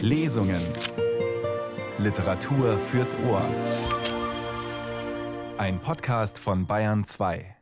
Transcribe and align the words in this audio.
Lesungen. 0.00 0.60
Literatur 1.98 2.78
fürs 2.78 3.14
Ohr. 3.16 3.46
Ein 5.58 5.80
Podcast 5.80 6.38
von 6.38 6.66
Bayern 6.66 7.04
2. 7.04 7.56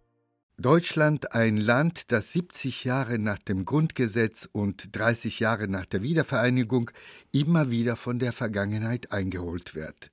Deutschland 0.56 1.32
ein 1.34 1.56
Land, 1.56 2.12
das 2.12 2.32
70 2.32 2.84
Jahre 2.84 3.18
nach 3.18 3.38
dem 3.38 3.64
Grundgesetz 3.64 4.48
und 4.52 4.96
30 4.96 5.40
Jahre 5.40 5.68
nach 5.68 5.86
der 5.86 6.02
Wiedervereinigung 6.02 6.90
immer 7.32 7.70
wieder 7.70 7.96
von 7.96 8.18
der 8.18 8.32
Vergangenheit 8.32 9.10
eingeholt 9.10 9.74
wird. 9.74 10.10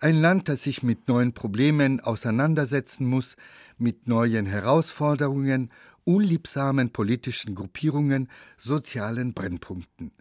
Ein 0.00 0.20
Land, 0.20 0.48
das 0.48 0.62
sich 0.62 0.82
mit 0.82 1.08
neuen 1.08 1.32
Problemen 1.32 2.00
auseinandersetzen 2.00 3.06
muss, 3.06 3.36
mit 3.78 4.06
neuen 4.06 4.46
Herausforderungen, 4.46 5.70
unliebsamen 6.04 6.90
politischen 6.90 7.54
Gruppierungen, 7.54 8.28
sozialen 8.56 9.34
Brennpunkten. 9.34 10.12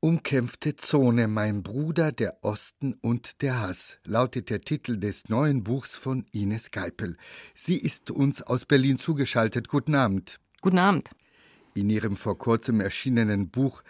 Umkämpfte 0.00 0.76
Zone, 0.76 1.26
mein 1.26 1.62
Bruder, 1.62 2.12
der 2.12 2.44
Osten 2.44 2.94
und 3.00 3.40
der 3.40 3.60
Hass, 3.60 3.98
lautet 4.04 4.50
der 4.50 4.60
Titel 4.60 4.98
des 4.98 5.30
neuen 5.30 5.64
Buchs 5.64 5.96
von 5.96 6.26
Ines 6.32 6.70
Geipel. 6.70 7.16
Sie 7.54 7.78
ist 7.78 8.10
uns 8.10 8.42
aus 8.42 8.66
Berlin 8.66 8.98
zugeschaltet. 8.98 9.68
Guten 9.68 9.94
Abend. 9.94 10.38
Guten 10.60 10.78
Abend. 10.78 11.08
In 11.74 11.88
ihrem 11.88 12.16
vor 12.16 12.36
kurzem 12.36 12.80
erschienenen 12.80 13.48
Buch 13.48 13.82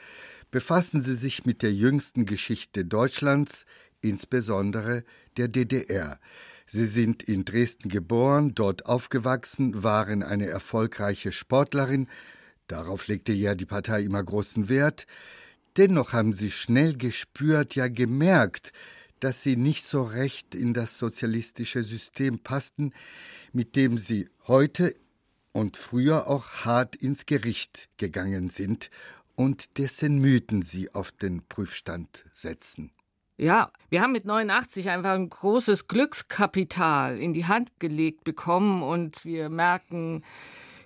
befassen 0.53 1.03
Sie 1.03 1.17
sich 1.17 1.45
mit 1.45 1.63
der 1.63 1.75
jüngsten 1.75 2.25
Geschichte 2.25 2.85
Deutschlands, 2.85 3.67
insbesondere 4.01 5.03
der 5.37 5.49
DDR. 5.49 6.21
Sie 6.67 6.87
sind 6.87 7.25
in 7.25 7.45
Dresden 7.45 7.89
geboren, 7.89 8.55
dort 8.55 8.87
aufgewachsen, 8.87 9.83
waren 9.83 10.23
eine 10.23 10.47
erfolgreiche 10.47 11.33
Sportlerin, 11.33 12.09
darauf 12.69 13.09
legte 13.09 13.33
ja 13.33 13.57
die 13.57 13.67
Partei 13.67 14.03
immer 14.03 14.23
großen 14.23 14.69
Wert, 14.69 15.07
Dennoch 15.77 16.13
haben 16.13 16.33
sie 16.33 16.51
schnell 16.51 16.97
gespürt, 16.97 17.75
ja 17.75 17.89
gemerkt, 17.89 18.73
dass 19.21 19.43
sie 19.43 19.57
nicht 19.57 19.85
so 19.85 20.03
recht 20.03 20.55
in 20.55 20.75
das 20.75 20.99
sozialistische 20.99 21.83
System 21.83 22.39
passten, 22.39 22.93
mit 23.53 23.77
dem 23.77 23.99
sie 23.99 24.29
heute 24.47 24.95
und 25.53 25.77
früher 25.77 26.29
auch 26.29 26.65
hart 26.65 26.97
ins 26.97 27.27
Gericht 27.27 27.89
gegangen 27.97 28.49
sind 28.49 28.91
und 29.35 29.79
dessen 29.79 30.19
Mythen 30.19 30.63
sie 30.63 30.95
auf 30.95 31.13
den 31.13 31.47
Prüfstand 31.47 32.25
setzen. 32.31 32.91
Ja, 33.39 33.71
wir 33.91 34.01
haben 34.01 34.13
mit 34.13 34.25
89 34.25 34.89
einfach 34.89 35.13
ein 35.13 35.29
großes 35.29 35.89
Glückskapital 35.89 37.19
in 37.19 37.35
die 37.35 37.45
Hand 37.45 37.79
gelegt 37.79 38.25
bekommen 38.25 38.83
und 38.83 39.27
wir 39.27 39.51
merken, 39.51 40.25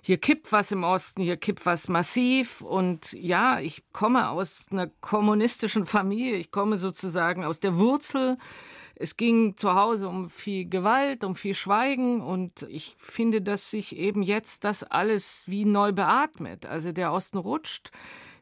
hier 0.01 0.17
kippt 0.17 0.51
was 0.51 0.71
im 0.71 0.83
Osten, 0.83 1.21
hier 1.21 1.37
kippt 1.37 1.65
was 1.65 1.87
massiv. 1.87 2.61
Und 2.61 3.13
ja, 3.13 3.59
ich 3.59 3.83
komme 3.93 4.29
aus 4.29 4.65
einer 4.71 4.87
kommunistischen 4.87 5.85
Familie, 5.85 6.37
ich 6.37 6.51
komme 6.51 6.77
sozusagen 6.77 7.45
aus 7.45 7.59
der 7.59 7.77
Wurzel. 7.77 8.37
Es 9.01 9.17
ging 9.17 9.55
zu 9.55 9.73
Hause 9.73 10.07
um 10.07 10.29
viel 10.29 10.69
Gewalt, 10.69 11.23
um 11.23 11.35
viel 11.35 11.53
Schweigen 11.53 12.21
und 12.21 12.67
ich 12.69 12.95
finde, 12.97 13.41
dass 13.41 13.71
sich 13.71 13.95
eben 13.97 14.23
jetzt 14.23 14.63
das 14.63 14.83
alles 14.83 15.43
wie 15.47 15.65
neu 15.65 15.91
beatmet. 15.91 16.65
Also 16.65 16.91
der 16.91 17.11
Osten 17.11 17.37
rutscht. 17.37 17.91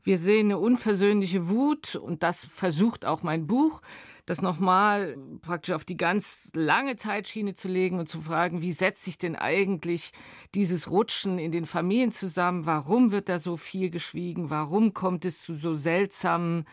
Wir 0.03 0.17
sehen 0.17 0.47
eine 0.47 0.57
unversöhnliche 0.57 1.49
Wut 1.49 1.95
und 1.95 2.23
das 2.23 2.45
versucht 2.45 3.05
auch 3.05 3.23
mein 3.23 3.47
Buch 3.47 3.81
das 4.29 4.43
nochmal 4.43 5.17
praktisch 5.41 5.73
auf 5.73 5.83
die 5.83 5.97
ganz 5.97 6.51
lange 6.53 6.95
Zeitschiene 6.95 7.55
zu 7.55 7.67
legen 7.67 7.97
und 7.97 8.07
zu 8.07 8.21
fragen, 8.21 8.61
wie 8.61 8.71
setzt 8.71 9.03
sich 9.03 9.17
denn 9.17 9.35
eigentlich 9.35 10.11
dieses 10.53 10.91
Rutschen 10.91 11.39
in 11.39 11.51
den 11.51 11.65
Familien 11.65 12.11
zusammen? 12.11 12.67
Warum 12.67 13.11
wird 13.11 13.27
da 13.27 13.39
so 13.39 13.57
viel 13.57 13.89
geschwiegen? 13.89 14.51
Warum 14.51 14.93
kommt 14.93 15.25
es 15.25 15.41
zu 15.41 15.55
so 15.55 15.73
seltsamen 15.73 16.65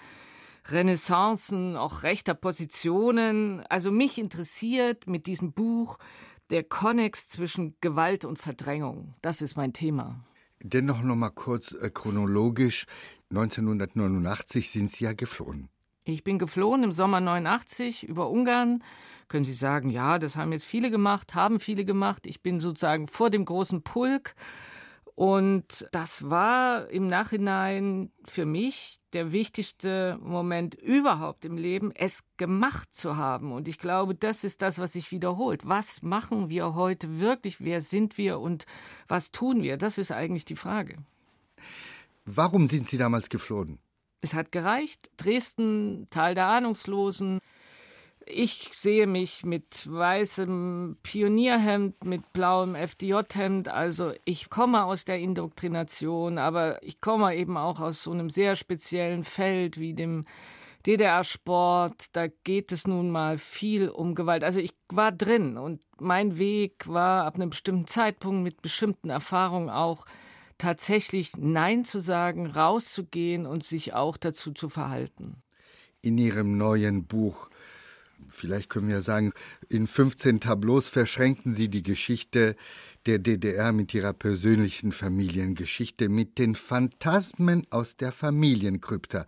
Renaissancen, 0.71 1.77
auch 1.77 2.03
rechter 2.03 2.35
Positionen? 2.35 3.61
Also 3.69 3.91
mich 3.91 4.19
interessiert 4.19 5.07
mit 5.07 5.27
diesem 5.27 5.53
Buch 5.53 5.99
der 6.51 6.65
Konnex 6.65 7.29
zwischen 7.29 7.77
Gewalt 7.81 8.25
und 8.25 8.39
Verdrängung. 8.39 9.15
Das 9.23 9.43
ist 9.43 9.57
mein 9.57 9.73
Thema. 9.73 10.25
Dennoch 10.63 11.03
noch 11.03 11.17
mal 11.17 11.31
kurz 11.31 11.73
äh, 11.73 11.91
chronologisch. 11.91 12.87
1989 13.31 14.71
sind 14.71 14.93
Sie 14.93 15.05
ja 15.05 15.13
geflohen. 15.13 15.69
Ich 16.05 16.23
bin 16.23 16.39
geflohen 16.39 16.85
im 16.85 16.93
Sommer 16.93 17.21
89 17.21 18.05
über 18.05 18.31
Ungarn. 18.31 18.83
Können 19.29 19.45
Sie 19.45 19.53
sagen, 19.53 19.91
ja, 19.91 20.21
das 20.21 20.37
haben 20.37 20.53
jetzt 20.53 20.65
viele 20.65 20.91
gemacht, 20.91 21.35
haben 21.35 21.59
viele 21.59 21.85
gemacht. 21.85 22.27
Ich 22.27 22.43
bin 22.43 22.61
sozusagen 22.61 23.09
vor 23.09 23.29
dem 23.29 23.45
großen 23.45 23.83
Pulk. 23.83 24.37
Und 25.17 25.89
das 25.93 26.29
war 26.29 26.91
im 26.91 27.07
Nachhinein 27.07 28.13
für 28.27 28.45
mich 28.45 29.01
der 29.15 29.33
wichtigste 29.33 30.19
Moment 30.21 30.75
überhaupt 30.75 31.47
im 31.47 31.57
Leben, 31.57 31.91
es 31.95 32.23
gemacht 32.37 32.93
zu 32.93 33.17
haben. 33.17 33.51
Und 33.51 33.67
ich 33.67 33.79
glaube, 33.79 34.15
das 34.15 34.45
ist 34.45 34.61
das, 34.61 34.79
was 34.79 34.93
sich 34.93 35.11
wiederholt. 35.11 35.67
Was 35.67 36.03
machen 36.03 36.51
wir 36.51 36.75
heute 36.75 37.19
wirklich? 37.19 37.63
Wer 37.63 37.81
sind 37.81 38.19
wir 38.19 38.41
und 38.41 38.67
was 39.09 39.33
tun 39.33 39.63
wir? 39.63 39.79
Das 39.79 39.97
ist 39.97 40.13
eigentlich 40.13 40.45
die 40.45 40.55
Frage. 40.55 40.99
Warum 42.27 42.67
sind 42.67 42.87
Sie 42.87 42.99
damals 42.99 43.31
geflohen? 43.31 43.79
Es 44.21 44.35
hat 44.35 44.53
gereicht. 44.53 45.11
Dresden, 45.17 46.09
Tal 46.11 46.35
der 46.35 46.49
Ahnungslosen. 46.49 47.41
Ich 48.29 48.71
sehe 48.73 49.07
mich 49.07 49.45
mit 49.45 49.89
weißem 49.89 50.97
Pionierhemd, 51.05 52.05
mit 52.05 52.33
blauem 52.33 52.75
FDJ-Hemd. 52.75 53.69
Also 53.69 54.13
ich 54.25 54.51
komme 54.51 54.85
aus 54.85 55.05
der 55.05 55.21
Indoktrination, 55.21 56.39
aber 56.39 56.83
ich 56.83 57.01
komme 57.01 57.37
eben 57.37 57.57
auch 57.57 57.81
aus 57.81 58.03
so 58.03 58.11
einem 58.11 58.29
sehr 58.29 58.57
speziellen 58.57 59.23
Feld 59.23 59.79
wie 59.79 59.95
dem 59.95 60.25
DDR-Sport. 60.87 62.17
Da 62.17 62.27
geht 62.27 62.73
es 62.73 62.89
nun 62.89 63.11
mal 63.11 63.39
viel 63.39 63.89
um 63.89 64.17
Gewalt. 64.17 64.43
Also 64.43 64.59
ich 64.59 64.73
war 64.89 65.13
drin 65.13 65.57
und 65.57 65.83
mein 66.01 66.37
Weg 66.37 66.89
war 66.89 67.27
ab 67.27 67.37
einem 67.37 67.51
bestimmten 67.51 67.87
Zeitpunkt 67.87 68.43
mit 68.43 68.61
bestimmten 68.61 69.09
Erfahrungen 69.09 69.71
auch 69.71 70.05
tatsächlich 70.59 71.37
Nein 71.37 71.85
zu 71.85 72.01
sagen, 72.01 72.47
rauszugehen 72.47 73.47
und 73.47 73.63
sich 73.63 73.95
auch 73.95 74.17
dazu 74.17 74.51
zu 74.53 74.69
verhalten. 74.69 75.43
In 76.03 76.19
Ihrem 76.19 76.57
neuen 76.57 77.05
Buch, 77.07 77.51
vielleicht 78.29 78.71
können 78.71 78.89
wir 78.89 79.03
sagen, 79.03 79.33
in 79.69 79.87
15 79.87 80.41
Tableaus 80.41 80.89
verschränken 80.89 81.55
Sie 81.55 81.69
die 81.69 81.83
Geschichte 81.83 82.57
der 83.07 83.19
DDR 83.19 83.73
mit 83.73 83.95
ihrer 83.95 84.13
persönlichen 84.13 84.93
Familiengeschichte, 84.93 86.09
mit 86.09 86.39
den 86.39 86.55
Phantasmen 86.55 87.67
aus 87.71 87.97
der 87.97 88.13
Familienkrypta. 88.13 89.27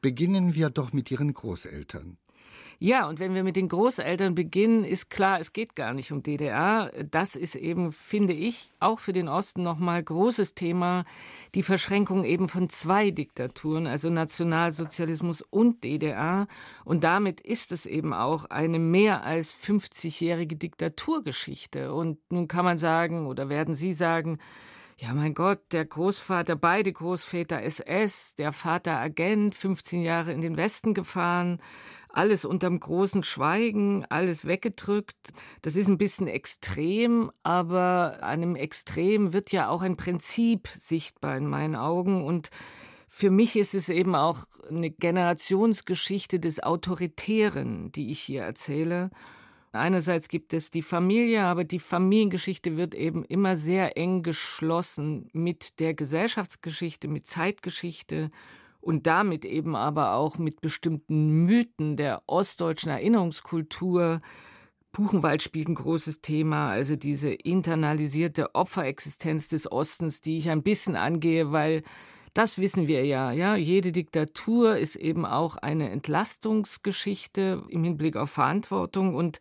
Beginnen 0.00 0.54
wir 0.54 0.70
doch 0.70 0.92
mit 0.92 1.10
Ihren 1.10 1.34
Großeltern. 1.34 2.18
Ja, 2.78 3.08
und 3.08 3.20
wenn 3.20 3.34
wir 3.34 3.42
mit 3.42 3.56
den 3.56 3.68
Großeltern 3.68 4.34
beginnen, 4.34 4.84
ist 4.84 5.08
klar, 5.08 5.40
es 5.40 5.54
geht 5.54 5.76
gar 5.76 5.94
nicht 5.94 6.12
um 6.12 6.22
DDR. 6.22 6.90
Das 7.10 7.34
ist 7.34 7.54
eben, 7.54 7.90
finde 7.90 8.34
ich, 8.34 8.70
auch 8.80 8.98
für 9.00 9.14
den 9.14 9.28
Osten 9.28 9.62
nochmal 9.62 10.02
großes 10.02 10.54
Thema. 10.54 11.06
Die 11.54 11.62
Verschränkung 11.62 12.24
eben 12.24 12.50
von 12.50 12.68
zwei 12.68 13.10
Diktaturen, 13.10 13.86
also 13.86 14.10
Nationalsozialismus 14.10 15.40
und 15.40 15.84
DDR. 15.84 16.48
Und 16.84 17.02
damit 17.02 17.40
ist 17.40 17.72
es 17.72 17.86
eben 17.86 18.12
auch 18.12 18.44
eine 18.46 18.78
mehr 18.78 19.24
als 19.24 19.56
50-jährige 19.56 20.56
Diktaturgeschichte. 20.56 21.94
Und 21.94 22.18
nun 22.30 22.46
kann 22.46 22.66
man 22.66 22.76
sagen, 22.76 23.26
oder 23.26 23.48
werden 23.48 23.72
Sie 23.74 23.94
sagen, 23.94 24.38
ja, 24.98 25.12
mein 25.12 25.34
Gott, 25.34 25.60
der 25.72 25.84
Großvater, 25.84 26.56
beide 26.56 26.90
Großväter 26.90 27.62
SS, 27.62 28.34
der 28.34 28.52
Vater 28.52 28.98
Agent, 28.98 29.54
15 29.54 30.00
Jahre 30.00 30.32
in 30.32 30.40
den 30.40 30.56
Westen 30.56 30.94
gefahren, 30.94 31.60
alles 32.16 32.44
unterm 32.44 32.80
großen 32.80 33.22
Schweigen, 33.22 34.04
alles 34.08 34.46
weggedrückt. 34.46 35.32
Das 35.62 35.76
ist 35.76 35.88
ein 35.88 35.98
bisschen 35.98 36.28
extrem, 36.28 37.30
aber 37.42 38.22
einem 38.22 38.56
Extrem 38.56 39.32
wird 39.32 39.52
ja 39.52 39.68
auch 39.68 39.82
ein 39.82 39.96
Prinzip 39.96 40.68
sichtbar 40.68 41.36
in 41.36 41.46
meinen 41.46 41.76
Augen 41.76 42.24
und 42.24 42.50
für 43.08 43.30
mich 43.30 43.56
ist 43.56 43.74
es 43.74 43.88
eben 43.88 44.14
auch 44.14 44.44
eine 44.68 44.90
Generationsgeschichte 44.90 46.38
des 46.38 46.62
Autoritären, 46.62 47.90
die 47.92 48.10
ich 48.10 48.20
hier 48.20 48.42
erzähle. 48.42 49.10
Einerseits 49.72 50.28
gibt 50.28 50.54
es 50.54 50.70
die 50.70 50.82
Familie, 50.82 51.44
aber 51.44 51.64
die 51.64 51.78
Familiengeschichte 51.78 52.76
wird 52.76 52.94
eben 52.94 53.24
immer 53.24 53.56
sehr 53.56 53.96
eng 53.96 54.22
geschlossen 54.22 55.28
mit 55.32 55.80
der 55.80 55.94
Gesellschaftsgeschichte, 55.94 57.08
mit 57.08 57.26
Zeitgeschichte 57.26 58.30
und 58.86 59.08
damit 59.08 59.44
eben 59.44 59.74
aber 59.74 60.12
auch 60.12 60.38
mit 60.38 60.60
bestimmten 60.60 61.44
Mythen 61.44 61.96
der 61.96 62.22
ostdeutschen 62.28 62.92
Erinnerungskultur. 62.92 64.20
Buchenwald 64.92 65.42
spielt 65.42 65.68
ein 65.68 65.74
großes 65.74 66.20
Thema, 66.20 66.70
also 66.70 66.94
diese 66.94 67.30
internalisierte 67.30 68.54
Opferexistenz 68.54 69.48
des 69.48 69.70
Ostens, 69.70 70.20
die 70.20 70.38
ich 70.38 70.50
ein 70.50 70.62
bisschen 70.62 70.94
angehe, 70.94 71.50
weil 71.50 71.82
das 72.32 72.58
wissen 72.58 72.86
wir 72.86 73.04
ja, 73.04 73.32
ja. 73.32 73.56
Jede 73.56 73.90
Diktatur 73.90 74.76
ist 74.76 74.94
eben 74.94 75.26
auch 75.26 75.56
eine 75.56 75.90
Entlastungsgeschichte 75.90 77.64
im 77.68 77.82
Hinblick 77.82 78.14
auf 78.14 78.30
Verantwortung 78.30 79.16
und 79.16 79.40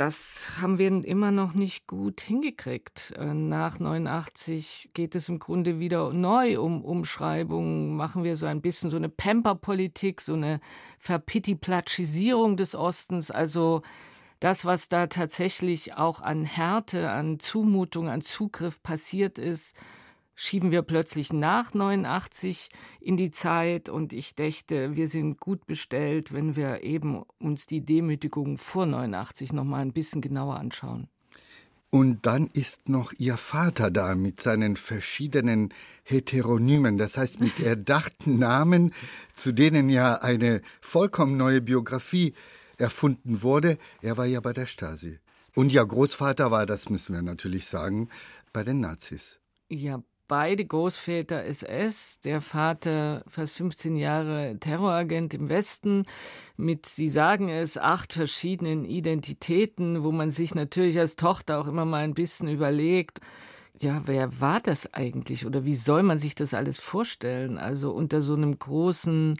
das 0.00 0.52
haben 0.62 0.78
wir 0.78 1.04
immer 1.04 1.30
noch 1.30 1.52
nicht 1.52 1.86
gut 1.86 2.22
hingekriegt. 2.22 3.12
Äh, 3.18 3.34
nach 3.34 3.78
89 3.78 4.90
geht 4.94 5.14
es 5.14 5.28
im 5.28 5.38
Grunde 5.38 5.78
wieder 5.78 6.14
neu 6.14 6.58
um 6.58 6.82
Umschreibungen. 6.82 7.94
Machen 7.96 8.24
wir 8.24 8.36
so 8.36 8.46
ein 8.46 8.62
bisschen 8.62 8.88
so 8.88 8.96
eine 8.96 9.10
Pamper-Politik, 9.10 10.22
so 10.22 10.32
eine 10.32 10.60
Verpitiplatschisierung 10.98 12.56
des 12.56 12.74
Ostens. 12.74 13.30
Also 13.30 13.82
das, 14.38 14.64
was 14.64 14.88
da 14.88 15.06
tatsächlich 15.06 15.92
auch 15.98 16.22
an 16.22 16.46
Härte, 16.46 17.10
an 17.10 17.38
Zumutung, 17.38 18.08
an 18.08 18.22
Zugriff 18.22 18.82
passiert 18.82 19.38
ist, 19.38 19.76
schieben 20.40 20.70
wir 20.70 20.80
plötzlich 20.80 21.34
nach 21.34 21.74
89 21.74 22.70
in 22.98 23.18
die 23.18 23.30
Zeit 23.30 23.90
und 23.90 24.14
ich 24.14 24.34
dächte, 24.34 24.96
wir 24.96 25.06
sind 25.06 25.38
gut 25.38 25.66
bestellt, 25.66 26.32
wenn 26.32 26.56
wir 26.56 26.82
eben 26.82 27.24
uns 27.38 27.66
die 27.66 27.84
Demütigung 27.84 28.56
vor 28.56 28.86
89 28.86 29.52
noch 29.52 29.64
mal 29.64 29.82
ein 29.82 29.92
bisschen 29.92 30.22
genauer 30.22 30.56
anschauen. 30.56 31.08
Und 31.90 32.24
dann 32.24 32.46
ist 32.46 32.88
noch 32.88 33.12
Ihr 33.18 33.36
Vater 33.36 33.90
da 33.90 34.14
mit 34.14 34.40
seinen 34.40 34.76
verschiedenen 34.76 35.74
Heteronymen, 36.04 36.96
das 36.96 37.18
heißt 37.18 37.40
mit 37.40 37.60
erdachten 37.60 38.38
Namen, 38.38 38.94
zu 39.34 39.52
denen 39.52 39.90
ja 39.90 40.22
eine 40.22 40.62
vollkommen 40.80 41.36
neue 41.36 41.60
Biografie 41.60 42.32
erfunden 42.78 43.42
wurde. 43.42 43.76
Er 44.00 44.16
war 44.16 44.26
ja 44.26 44.40
bei 44.40 44.54
der 44.54 44.66
Stasi. 44.66 45.18
Und 45.54 45.70
Ihr 45.70 45.84
Großvater 45.84 46.50
war, 46.50 46.64
das 46.64 46.88
müssen 46.88 47.14
wir 47.14 47.22
natürlich 47.22 47.66
sagen, 47.66 48.08
bei 48.54 48.64
den 48.64 48.80
Nazis. 48.80 49.38
Ja, 49.68 50.02
beide 50.30 50.64
Großväter 50.64 51.44
SS, 51.44 52.20
der 52.20 52.40
Vater 52.40 53.24
fast 53.26 53.56
15 53.56 53.96
Jahre 53.96 54.56
Terroragent 54.60 55.34
im 55.34 55.48
Westen 55.48 56.04
mit, 56.56 56.86
Sie 56.86 57.08
sagen 57.08 57.48
es, 57.48 57.76
acht 57.76 58.12
verschiedenen 58.12 58.84
Identitäten, 58.84 60.04
wo 60.04 60.12
man 60.12 60.30
sich 60.30 60.54
natürlich 60.54 61.00
als 61.00 61.16
Tochter 61.16 61.58
auch 61.58 61.66
immer 61.66 61.84
mal 61.84 62.04
ein 62.04 62.14
bisschen 62.14 62.48
überlegt, 62.48 63.18
ja, 63.80 64.02
wer 64.06 64.40
war 64.40 64.60
das 64.60 64.94
eigentlich 64.94 65.46
oder 65.46 65.64
wie 65.64 65.74
soll 65.74 66.04
man 66.04 66.18
sich 66.18 66.36
das 66.36 66.54
alles 66.54 66.78
vorstellen? 66.78 67.58
Also 67.58 67.90
unter 67.90 68.22
so 68.22 68.34
einem 68.34 68.56
großen 68.56 69.36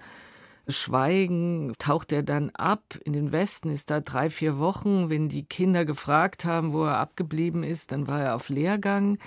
Schweigen 0.67 1.73
taucht 1.79 2.11
er 2.11 2.25
dann 2.25 2.51
ab 2.51 2.99
in 3.05 3.13
den 3.13 3.31
Westen, 3.31 3.71
ist 3.71 3.91
da 3.91 4.01
drei, 4.01 4.29
vier 4.29 4.59
Wochen. 4.59 5.09
Wenn 5.09 5.29
die 5.29 5.45
Kinder 5.45 5.85
gefragt 5.85 6.45
haben, 6.45 6.73
wo 6.73 6.83
er 6.83 6.99
abgeblieben 6.99 7.63
ist, 7.63 7.93
dann 7.93 8.09
war 8.09 8.21
er 8.21 8.35
auf 8.35 8.49
Lehrgang. 8.49 9.19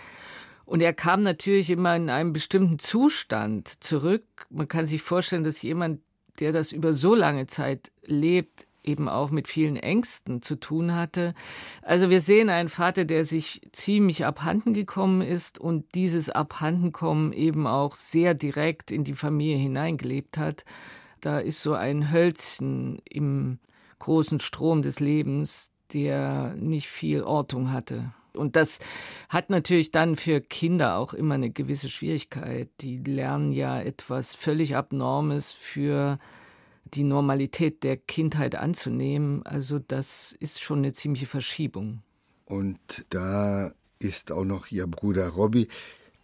Und 0.65 0.81
er 0.81 0.93
kam 0.93 1.23
natürlich 1.23 1.69
immer 1.69 1.95
in 1.95 2.09
einem 2.09 2.33
bestimmten 2.33 2.79
Zustand 2.79 3.83
zurück. 3.83 4.23
Man 4.49 4.67
kann 4.67 4.85
sich 4.85 5.01
vorstellen, 5.01 5.43
dass 5.43 5.61
jemand, 5.61 6.01
der 6.39 6.51
das 6.51 6.71
über 6.71 6.93
so 6.93 7.15
lange 7.15 7.47
Zeit 7.47 7.91
lebt, 8.03 8.67
eben 8.83 9.07
auch 9.09 9.31
mit 9.31 9.47
vielen 9.47 9.77
Ängsten 9.77 10.41
zu 10.41 10.55
tun 10.59 10.93
hatte. 10.93 11.33
Also 11.81 12.09
wir 12.09 12.21
sehen 12.21 12.49
einen 12.49 12.69
Vater, 12.69 13.05
der 13.05 13.23
sich 13.23 13.61
ziemlich 13.71 14.25
abhanden 14.25 14.73
gekommen 14.73 15.21
ist 15.21 15.59
und 15.59 15.95
dieses 15.95 16.29
Abhandenkommen 16.29 17.33
eben 17.33 17.65
auch 17.65 17.95
sehr 17.95 18.33
direkt 18.33 18.91
in 18.91 19.03
die 19.03 19.13
Familie 19.13 19.57
hineingelebt 19.57 20.37
hat. 20.37 20.65
Da 21.21 21.39
ist 21.39 21.61
so 21.61 21.73
ein 21.73 22.11
Hölzchen 22.11 22.99
im 23.09 23.59
großen 23.99 24.41
Strom 24.41 24.81
des 24.81 24.99
Lebens, 24.99 25.71
der 25.93 26.55
nicht 26.55 26.89
viel 26.89 27.23
Ortung 27.23 27.71
hatte. 27.71 28.11
Und 28.35 28.55
das 28.55 28.79
hat 29.29 29.49
natürlich 29.49 29.91
dann 29.91 30.15
für 30.15 30.41
Kinder 30.41 30.97
auch 30.97 31.13
immer 31.13 31.35
eine 31.35 31.51
gewisse 31.51 31.89
Schwierigkeit. 31.89 32.69
Die 32.81 32.97
lernen 32.97 33.51
ja 33.51 33.79
etwas 33.81 34.35
völlig 34.35 34.75
Abnormes 34.75 35.51
für 35.51 36.19
die 36.85 37.03
Normalität 37.03 37.83
der 37.83 37.97
Kindheit 37.97 38.55
anzunehmen. 38.55 39.45
Also 39.45 39.79
das 39.79 40.35
ist 40.39 40.61
schon 40.61 40.79
eine 40.79 40.93
ziemliche 40.93 41.25
Verschiebung. 41.25 42.01
Und 42.45 43.05
da 43.09 43.73
ist 43.99 44.31
auch 44.31 44.45
noch 44.45 44.67
Ihr 44.67 44.87
Bruder 44.87 45.29
Robby. 45.29 45.67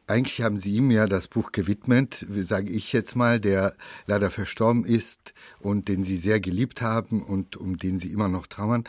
Eigentlich 0.10 0.42
haben 0.42 0.58
Sie 0.58 0.74
ihm 0.74 0.90
ja 0.90 1.06
das 1.06 1.28
Buch 1.28 1.52
gewidmet, 1.52 2.26
sage 2.28 2.72
ich 2.72 2.94
jetzt 2.94 3.16
mal, 3.16 3.40
der 3.40 3.76
leider 4.08 4.32
verstorben 4.32 4.84
ist 4.84 5.36
und 5.62 5.88
den 5.88 6.04
Sie 6.04 6.18
sehr 6.18 6.40
geliebt 6.40 6.82
haben 6.82 7.22
und 7.22 7.58
um 7.58 7.78
den 7.78 8.00
Sie 8.00 8.12
immer 8.12 8.28
noch 8.28 8.48
trauern. 8.48 8.86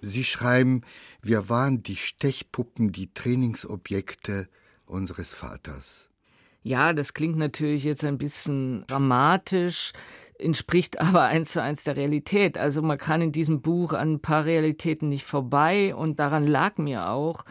Sie 0.00 0.22
schreiben, 0.22 0.82
wir 1.22 1.48
waren 1.48 1.82
die 1.82 1.96
Stechpuppen, 1.96 2.92
die 2.92 3.12
Trainingsobjekte 3.12 4.48
unseres 4.86 5.34
Vaters. 5.34 6.08
Ja, 6.62 6.92
das 6.92 7.14
klingt 7.14 7.36
natürlich 7.36 7.82
jetzt 7.82 8.04
ein 8.04 8.18
bisschen 8.18 8.84
dramatisch, 8.86 9.92
entspricht 10.38 11.00
aber 11.00 11.24
eins 11.24 11.50
zu 11.50 11.60
eins 11.60 11.82
der 11.82 11.96
Realität. 11.96 12.56
Also 12.56 12.80
man 12.80 12.96
kann 12.96 13.22
in 13.22 13.32
diesem 13.32 13.60
Buch 13.60 13.92
an 13.92 14.12
ein 14.12 14.20
paar 14.20 14.44
Realitäten 14.44 15.08
nicht 15.08 15.24
vorbei 15.24 15.96
und 15.96 16.20
daran 16.20 16.46
lag 16.46 16.78
mir 16.78 17.08
auch, 17.08 17.44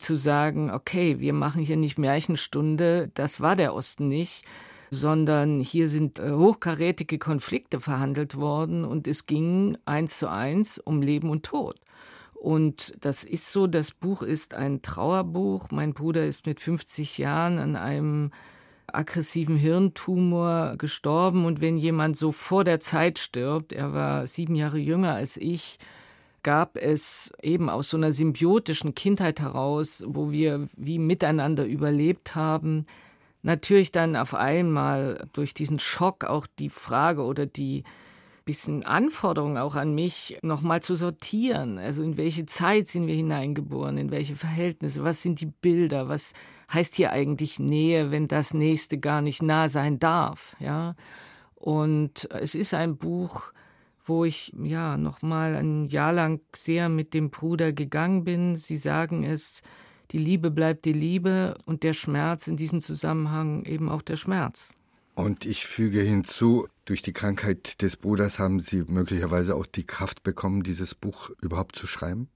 zu 0.00 0.16
sagen, 0.16 0.70
okay, 0.70 1.20
wir 1.20 1.32
machen 1.32 1.62
hier 1.62 1.76
nicht 1.76 1.98
Märchenstunde, 1.98 3.10
das 3.14 3.40
war 3.40 3.56
der 3.56 3.74
Osten 3.74 4.08
nicht, 4.08 4.44
sondern 4.90 5.60
hier 5.60 5.88
sind 5.88 6.18
äh, 6.18 6.32
hochkarätige 6.32 7.18
Konflikte 7.18 7.80
verhandelt 7.80 8.36
worden 8.36 8.84
und 8.84 9.06
es 9.06 9.26
ging 9.26 9.78
eins 9.84 10.18
zu 10.18 10.28
eins 10.28 10.78
um 10.78 11.02
Leben 11.02 11.30
und 11.30 11.44
Tod. 11.44 11.80
Und 12.34 12.94
das 13.00 13.22
ist 13.22 13.52
so, 13.52 13.66
das 13.66 13.92
Buch 13.92 14.22
ist 14.22 14.54
ein 14.54 14.80
Trauerbuch. 14.80 15.70
Mein 15.70 15.92
Bruder 15.92 16.24
ist 16.24 16.46
mit 16.46 16.58
50 16.58 17.18
Jahren 17.18 17.58
an 17.58 17.76
einem 17.76 18.30
aggressiven 18.86 19.56
Hirntumor 19.56 20.76
gestorben. 20.78 21.44
Und 21.44 21.60
wenn 21.60 21.76
jemand 21.76 22.16
so 22.16 22.32
vor 22.32 22.64
der 22.64 22.80
Zeit 22.80 23.18
stirbt, 23.18 23.74
er 23.74 23.92
war 23.92 24.26
sieben 24.26 24.54
Jahre 24.54 24.78
jünger 24.78 25.14
als 25.14 25.36
ich, 25.36 25.78
gab 26.42 26.76
es 26.76 27.32
eben 27.42 27.68
aus 27.68 27.90
so 27.90 27.96
einer 27.96 28.12
symbiotischen 28.12 28.94
Kindheit 28.94 29.40
heraus, 29.40 30.04
wo 30.06 30.30
wir 30.30 30.68
wie 30.76 30.98
miteinander 30.98 31.64
überlebt 31.64 32.34
haben, 32.34 32.86
natürlich 33.42 33.92
dann 33.92 34.16
auf 34.16 34.34
einmal 34.34 35.26
durch 35.32 35.54
diesen 35.54 35.78
Schock 35.78 36.24
auch 36.24 36.46
die 36.58 36.70
Frage 36.70 37.22
oder 37.22 37.46
die 37.46 37.84
bisschen 38.44 38.84
Anforderung 38.84 39.58
auch 39.58 39.76
an 39.76 39.94
mich, 39.94 40.38
nochmal 40.42 40.82
zu 40.82 40.96
sortieren. 40.96 41.78
Also 41.78 42.02
in 42.02 42.16
welche 42.16 42.46
Zeit 42.46 42.88
sind 42.88 43.06
wir 43.06 43.14
hineingeboren, 43.14 43.96
in 43.96 44.10
welche 44.10 44.34
Verhältnisse, 44.34 45.04
was 45.04 45.22
sind 45.22 45.40
die 45.40 45.46
Bilder, 45.46 46.08
was 46.08 46.32
heißt 46.72 46.96
hier 46.96 47.12
eigentlich 47.12 47.60
Nähe, 47.60 48.10
wenn 48.10 48.26
das 48.26 48.52
Nächste 48.52 48.98
gar 48.98 49.22
nicht 49.22 49.40
nah 49.40 49.68
sein 49.68 50.00
darf, 50.00 50.56
ja. 50.58 50.96
Und 51.54 52.28
es 52.32 52.54
ist 52.54 52.74
ein 52.74 52.96
Buch, 52.96 53.52
wo 54.04 54.24
ich 54.24 54.52
ja 54.62 54.96
noch 54.96 55.22
mal 55.22 55.54
ein 55.54 55.86
Jahr 55.86 56.12
lang 56.12 56.40
sehr 56.54 56.88
mit 56.88 57.14
dem 57.14 57.30
Bruder 57.30 57.72
gegangen 57.72 58.24
bin. 58.24 58.56
Sie 58.56 58.76
sagen 58.76 59.24
es, 59.24 59.62
die 60.10 60.18
Liebe 60.18 60.50
bleibt 60.50 60.84
die 60.84 60.92
Liebe 60.92 61.54
und 61.66 61.82
der 61.82 61.92
Schmerz 61.92 62.48
in 62.48 62.56
diesem 62.56 62.80
Zusammenhang 62.80 63.64
eben 63.64 63.88
auch 63.88 64.02
der 64.02 64.16
Schmerz. 64.16 64.70
Und 65.14 65.44
ich 65.44 65.66
füge 65.66 66.00
hinzu, 66.00 66.66
durch 66.84 67.02
die 67.02 67.12
Krankheit 67.12 67.82
des 67.82 67.96
Bruders 67.96 68.38
haben 68.38 68.58
Sie 68.58 68.84
möglicherweise 68.88 69.54
auch 69.54 69.66
die 69.66 69.84
Kraft 69.84 70.22
bekommen, 70.22 70.62
dieses 70.62 70.94
Buch 70.94 71.30
überhaupt 71.40 71.76
zu 71.76 71.86
schreiben? 71.86 72.28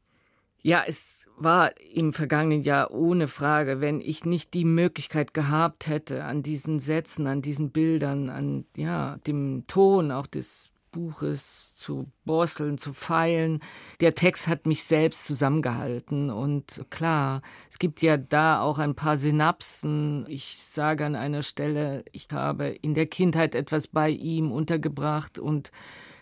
Ja, 0.63 0.83
es 0.87 1.29
war 1.37 1.73
im 1.79 2.15
vergangenen 2.15 2.63
Jahr 2.63 2.91
ohne 2.91 3.29
Frage, 3.29 3.81
wenn 3.81 4.01
ich 4.01 4.25
nicht 4.25 4.55
die 4.55 4.65
Möglichkeit 4.65 5.35
gehabt 5.35 5.89
hätte, 5.89 6.25
an 6.25 6.43
diesen 6.43 6.79
Sätzen, 6.79 7.27
an 7.27 7.43
diesen 7.43 7.71
Bildern, 7.71 8.31
an 8.31 8.65
ja, 8.75 9.19
dem 9.27 9.65
Ton 9.67 10.11
auch 10.11 10.27
des 10.27 10.71
Buches 10.95 11.75
zu 11.75 12.07
borsteln, 12.25 12.79
zu 12.79 12.93
feilen. 12.93 13.61
Der 14.01 14.15
Text 14.15 14.47
hat 14.47 14.65
mich 14.65 14.85
selbst 14.85 15.25
zusammengehalten 15.25 16.31
und 16.31 16.87
klar, 16.89 17.43
es 17.69 17.81
gibt 17.81 18.01
ja 18.01 18.17
da 18.17 18.61
auch 18.61 18.79
ein 18.79 18.95
paar 18.95 19.17
Synapsen. 19.17 20.25
Ich 20.29 20.63
sage 20.63 21.05
an 21.05 21.17
einer 21.17 21.43
Stelle, 21.43 22.05
ich 22.13 22.29
habe 22.31 22.69
in 22.69 22.95
der 22.95 23.07
Kindheit 23.07 23.57
etwas 23.57 23.89
bei 23.89 24.09
ihm 24.09 24.53
untergebracht 24.53 25.41
und 25.41 25.73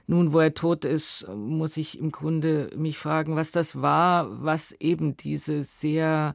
nun, 0.06 0.32
wo 0.32 0.40
er 0.40 0.54
tot 0.54 0.84
ist, 0.86 1.28
muss 1.28 1.76
ich 1.76 1.98
im 1.98 2.10
Grunde 2.10 2.70
mich 2.74 2.98
fragen, 2.98 3.36
was 3.36 3.52
das 3.52 3.80
war, 3.82 4.42
was 4.42 4.72
eben 4.72 5.16
diese 5.18 5.62
sehr 5.62 6.34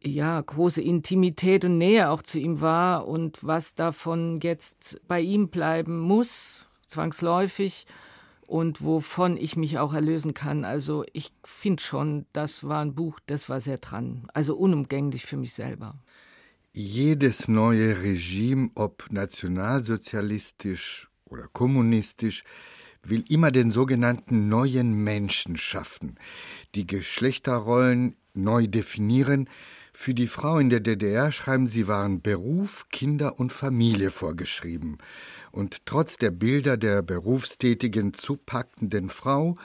ja, 0.00 0.40
große 0.40 0.80
Intimität 0.80 1.64
und 1.64 1.76
Nähe 1.76 2.08
auch 2.10 2.22
zu 2.22 2.38
ihm 2.38 2.60
war 2.60 3.08
und 3.08 3.44
was 3.44 3.74
davon 3.74 4.38
jetzt 4.42 5.00
bei 5.08 5.20
ihm 5.20 5.48
bleiben 5.48 5.98
muss, 5.98 6.67
zwangsläufig 6.88 7.86
und 8.46 8.82
wovon 8.82 9.36
ich 9.36 9.56
mich 9.56 9.78
auch 9.78 9.94
erlösen 9.94 10.34
kann. 10.34 10.64
Also 10.64 11.04
ich 11.12 11.32
finde 11.44 11.82
schon, 11.82 12.26
das 12.32 12.64
war 12.64 12.80
ein 12.80 12.94
Buch, 12.94 13.20
das 13.26 13.48
war 13.48 13.60
sehr 13.60 13.78
dran, 13.78 14.26
also 14.34 14.56
unumgänglich 14.56 15.26
für 15.26 15.36
mich 15.36 15.52
selber. 15.52 15.98
Jedes 16.72 17.48
neue 17.48 18.02
Regime, 18.02 18.70
ob 18.74 19.06
nationalsozialistisch 19.10 21.08
oder 21.26 21.46
kommunistisch, 21.52 22.42
will 23.02 23.24
immer 23.28 23.50
den 23.50 23.70
sogenannten 23.70 24.48
neuen 24.48 24.92
Menschen 24.92 25.56
schaffen, 25.56 26.18
die 26.74 26.86
Geschlechterrollen 26.86 28.16
neu 28.34 28.66
definieren, 28.66 29.48
für 30.00 30.14
die 30.14 30.28
Frau 30.28 30.58
in 30.58 30.70
der 30.70 30.78
DDR 30.78 31.32
schreiben 31.32 31.66
sie, 31.66 31.88
waren 31.88 32.22
Beruf, 32.22 32.86
Kinder 32.90 33.40
und 33.40 33.52
Familie 33.52 34.12
vorgeschrieben. 34.12 34.98
Und 35.50 35.86
trotz 35.86 36.16
der 36.16 36.30
Bilder 36.30 36.76
der 36.76 37.02
berufstätigen, 37.02 38.14
zupackenden 38.14 39.08
Frau 39.08 39.56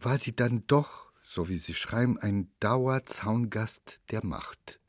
war 0.00 0.18
sie 0.18 0.34
dann 0.34 0.64
doch 0.66 1.12
so 1.22 1.48
wie 1.48 1.58
Sie 1.58 1.74
schreiben, 1.74 2.18
ein 2.18 2.48
Dauerzaungast 2.58 4.00
der 4.10 4.26
Macht. 4.26 4.80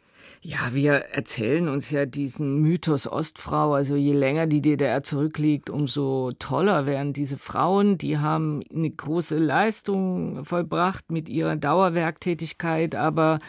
Ja, 0.41 0.73
wir 0.73 0.93
erzählen 0.93 1.67
uns 1.67 1.91
ja 1.91 2.07
diesen 2.07 2.59
Mythos 2.59 3.07
Ostfrau. 3.07 3.73
Also 3.73 3.95
je 3.95 4.13
länger 4.13 4.47
die 4.47 4.61
DDR 4.61 5.03
zurückliegt, 5.03 5.69
umso 5.69 6.31
toller 6.39 6.87
werden 6.87 7.13
diese 7.13 7.37
Frauen. 7.37 7.99
Die 7.99 8.17
haben 8.17 8.63
eine 8.73 8.89
große 8.89 9.37
Leistung 9.37 10.45
vollbracht 10.45 11.11
mit 11.11 11.29
ihrer 11.29 11.55
Dauerwerktätigkeit. 11.57 12.95
Aber 12.95 13.39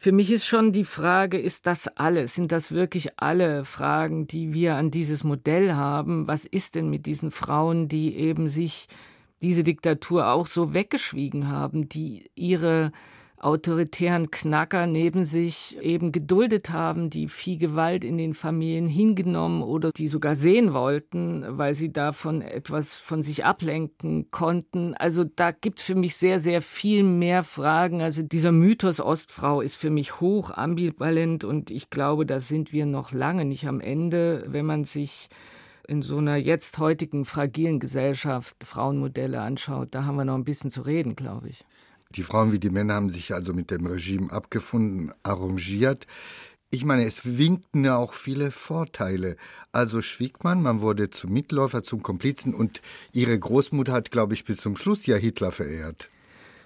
für 0.00 0.12
mich 0.12 0.32
ist 0.32 0.46
schon 0.46 0.72
die 0.72 0.86
Frage, 0.86 1.38
ist 1.38 1.66
das 1.66 1.86
alles? 1.86 2.34
Sind 2.34 2.52
das 2.52 2.72
wirklich 2.72 3.18
alle 3.18 3.66
Fragen, 3.66 4.26
die 4.26 4.54
wir 4.54 4.76
an 4.76 4.90
dieses 4.90 5.24
Modell 5.24 5.74
haben? 5.74 6.26
Was 6.26 6.46
ist 6.46 6.74
denn 6.74 6.88
mit 6.88 7.04
diesen 7.04 7.30
Frauen, 7.30 7.86
die 7.86 8.16
eben 8.16 8.48
sich 8.48 8.88
diese 9.42 9.62
Diktatur 9.62 10.28
auch 10.28 10.46
so 10.46 10.72
weggeschwiegen 10.72 11.48
haben, 11.48 11.90
die 11.90 12.30
ihre 12.34 12.92
autoritären 13.40 14.30
Knacker 14.30 14.86
neben 14.86 15.24
sich 15.24 15.78
eben 15.80 16.12
geduldet 16.12 16.70
haben, 16.70 17.08
die 17.08 17.26
viel 17.26 17.56
Gewalt 17.56 18.04
in 18.04 18.18
den 18.18 18.34
Familien 18.34 18.86
hingenommen 18.86 19.62
oder 19.62 19.92
die 19.92 20.08
sogar 20.08 20.34
sehen 20.34 20.74
wollten, 20.74 21.44
weil 21.48 21.72
sie 21.72 21.90
davon 21.90 22.42
etwas 22.42 22.96
von 22.96 23.22
sich 23.22 23.46
ablenken 23.46 24.30
konnten. 24.30 24.94
Also 24.94 25.24
da 25.24 25.52
gibt's 25.52 25.82
für 25.82 25.94
mich 25.94 26.16
sehr, 26.16 26.38
sehr 26.38 26.60
viel 26.60 27.02
mehr 27.02 27.42
Fragen. 27.42 28.02
Also 28.02 28.22
dieser 28.22 28.52
Mythos 28.52 29.00
Ostfrau 29.00 29.62
ist 29.62 29.76
für 29.76 29.90
mich 29.90 30.20
hoch 30.20 30.50
ambivalent 30.50 31.42
und 31.42 31.70
ich 31.70 31.88
glaube, 31.88 32.26
da 32.26 32.40
sind 32.40 32.72
wir 32.72 32.84
noch 32.84 33.10
lange 33.12 33.46
nicht 33.46 33.66
am 33.66 33.80
Ende, 33.80 34.44
wenn 34.48 34.66
man 34.66 34.84
sich 34.84 35.30
in 35.88 36.02
so 36.02 36.18
einer 36.18 36.36
jetzt 36.36 36.78
heutigen 36.78 37.24
fragilen 37.24 37.80
Gesellschaft 37.80 38.56
Frauenmodelle 38.64 39.40
anschaut. 39.40 39.88
Da 39.92 40.04
haben 40.04 40.16
wir 40.16 40.26
noch 40.26 40.34
ein 40.34 40.44
bisschen 40.44 40.70
zu 40.70 40.82
reden, 40.82 41.16
glaube 41.16 41.48
ich. 41.48 41.64
Die 42.16 42.22
Frauen 42.22 42.52
wie 42.52 42.58
die 42.58 42.70
Männer 42.70 42.94
haben 42.94 43.10
sich 43.10 43.32
also 43.34 43.52
mit 43.52 43.70
dem 43.70 43.86
Regime 43.86 44.32
abgefunden, 44.32 45.12
arrangiert. 45.22 46.06
Ich 46.68 46.84
meine, 46.84 47.04
es 47.04 47.38
winkten 47.38 47.84
ja 47.84 47.96
auch 47.96 48.14
viele 48.14 48.50
Vorteile. 48.50 49.36
Also 49.72 50.02
schwieg 50.02 50.42
man, 50.42 50.62
man 50.62 50.80
wurde 50.80 51.10
zum 51.10 51.32
Mitläufer, 51.32 51.82
zum 51.82 52.02
Komplizen 52.02 52.54
und 52.54 52.80
ihre 53.12 53.38
Großmutter 53.38 53.92
hat, 53.92 54.10
glaube 54.10 54.34
ich, 54.34 54.44
bis 54.44 54.58
zum 54.58 54.76
Schluss 54.76 55.06
ja 55.06 55.16
Hitler 55.16 55.52
verehrt. 55.52 56.08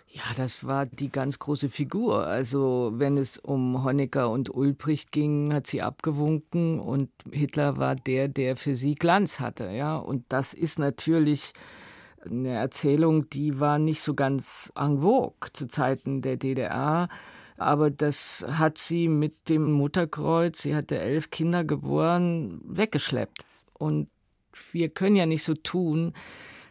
Ja, 0.09 0.23
das 0.37 0.65
war 0.65 0.87
die 0.87 1.11
ganz 1.11 1.39
große 1.39 1.69
Figur. 1.69 2.27
Also 2.27 2.93
wenn 2.95 3.19
es 3.19 3.37
um 3.37 3.83
Honecker 3.83 4.31
und 4.31 4.55
Ulbricht 4.55 5.11
ging, 5.11 5.53
hat 5.53 5.67
sie 5.67 5.83
abgewunken 5.83 6.79
und 6.79 7.11
Hitler 7.33 7.79
war 7.79 7.97
der, 7.97 8.29
der 8.29 8.57
für 8.57 8.77
sie 8.77 8.95
Glanz 8.95 9.41
hatte. 9.41 9.71
Ja, 9.71 9.97
und 9.97 10.25
das 10.29 10.55
ist 10.55 10.79
natürlich 10.79 11.53
eine 12.25 12.53
Erzählung, 12.53 13.29
die 13.31 13.61
war 13.61 13.79
nicht 13.79 14.01
so 14.01 14.15
ganz 14.15 14.73
en 14.77 15.03
vogue 15.03 15.53
zu 15.53 15.67
Zeiten 15.67 16.23
der 16.23 16.37
DDR. 16.37 17.09
Aber 17.57 17.91
das 17.91 18.45
hat 18.49 18.79
sie 18.79 19.09
mit 19.09 19.49
dem 19.49 19.71
Mutterkreuz, 19.73 20.63
sie 20.63 20.75
hatte 20.75 20.99
elf 20.99 21.31
Kinder 21.31 21.65
geboren, 21.65 22.61
weggeschleppt. 22.65 23.47
Und 23.73 24.09
wir 24.73 24.89
können 24.89 25.17
ja 25.17 25.27
nicht 25.27 25.45
so 25.45 25.55
tun, 25.55 26.15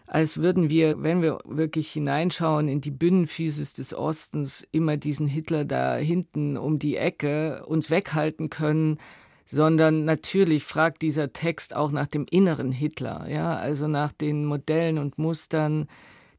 als 0.06 0.38
würden 0.38 0.70
wir, 0.70 1.02
wenn 1.02 1.22
wir 1.22 1.40
wirklich 1.46 1.92
hineinschauen 1.92 2.68
in 2.68 2.82
die 2.82 2.92
Binnenphysis 2.92 3.74
des 3.74 3.94
Ostens, 3.94 4.68
immer 4.72 4.98
diesen 4.98 5.28
Hitler 5.28 5.66
da 5.66 5.96
hinten 5.96 6.58
um 6.58 6.80
die 6.80 6.98
Ecke 6.98 7.66
uns 7.66 7.90
weghalten 7.90 8.50
können 8.50 9.00
sondern 9.46 10.06
natürlich 10.06 10.64
fragt 10.64 11.02
dieser 11.02 11.34
Text 11.34 11.76
auch 11.76 11.92
nach 11.92 12.08
dem 12.08 12.26
inneren 12.30 12.72
Hitler, 12.72 13.28
ja, 13.30 13.56
also 13.56 13.88
nach 13.88 14.12
den 14.12 14.46
Modellen 14.46 14.98
und 14.98 15.18
Mustern 15.18 15.88